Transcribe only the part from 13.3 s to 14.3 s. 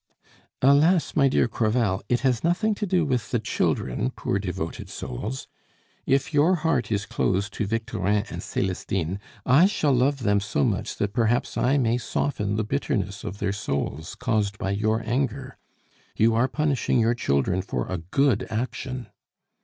their souls